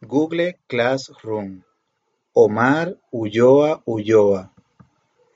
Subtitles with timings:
[0.00, 1.64] Google Classroom.
[2.32, 4.54] Omar Ulloa Ulloa,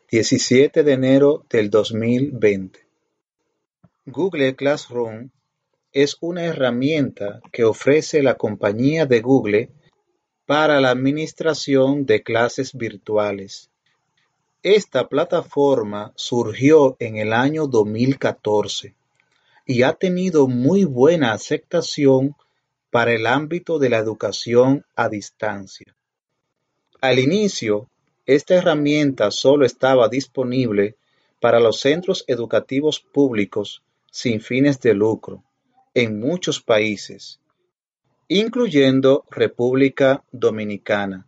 [0.08, 2.78] 17 de enero del 2020.
[4.06, 5.30] Google Classroom
[5.90, 9.70] es una herramienta que ofrece la compañía de Google
[10.46, 13.68] para la administración de clases virtuales.
[14.62, 18.94] Esta plataforma surgió en el año 2014
[19.66, 22.36] y ha tenido muy buena aceptación
[22.92, 25.96] para el ámbito de la educación a distancia.
[27.00, 27.88] Al inicio,
[28.26, 30.96] esta herramienta solo estaba disponible
[31.40, 35.42] para los centros educativos públicos sin fines de lucro
[35.94, 37.40] en muchos países,
[38.28, 41.26] incluyendo República Dominicana.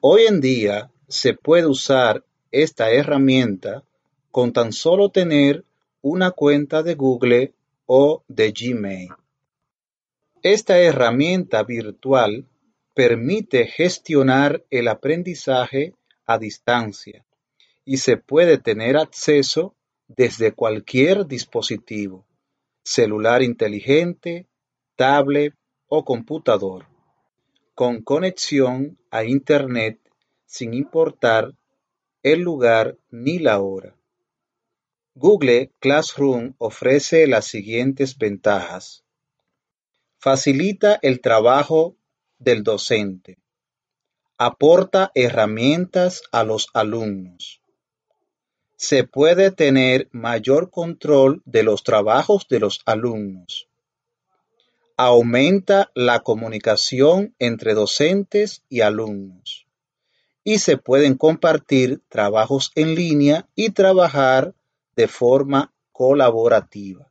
[0.00, 3.84] Hoy en día se puede usar esta herramienta
[4.32, 5.64] con tan solo tener
[6.02, 7.52] una cuenta de Google
[7.86, 9.10] o de Gmail.
[10.48, 12.46] Esta herramienta virtual
[12.94, 15.92] permite gestionar el aprendizaje
[16.24, 17.26] a distancia
[17.84, 19.74] y se puede tener acceso
[20.06, 22.28] desde cualquier dispositivo,
[22.84, 24.46] celular inteligente,
[24.94, 25.52] tablet
[25.88, 26.86] o computador,
[27.74, 29.98] con conexión a Internet
[30.44, 31.54] sin importar
[32.22, 33.96] el lugar ni la hora.
[35.16, 39.02] Google Classroom ofrece las siguientes ventajas.
[40.18, 41.96] Facilita el trabajo
[42.38, 43.38] del docente.
[44.38, 47.60] Aporta herramientas a los alumnos.
[48.76, 53.68] Se puede tener mayor control de los trabajos de los alumnos.
[54.96, 59.66] Aumenta la comunicación entre docentes y alumnos.
[60.44, 64.54] Y se pueden compartir trabajos en línea y trabajar
[64.94, 67.10] de forma colaborativa.